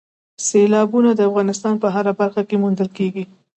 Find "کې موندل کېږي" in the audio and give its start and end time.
2.49-3.23